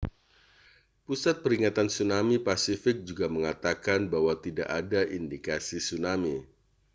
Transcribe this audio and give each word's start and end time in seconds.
pusat 1.05 1.35
peringatan 1.45 1.85
tsunami 1.91 2.35
pasifik 2.47 2.97
juga 3.07 3.25
mengatakan 3.35 4.01
bahwa 4.13 4.33
tidak 4.45 4.65
ada 4.79 5.01
indikasi 5.17 5.77
tsunami 5.83 6.35